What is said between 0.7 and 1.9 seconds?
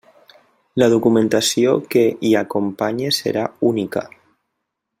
La documentació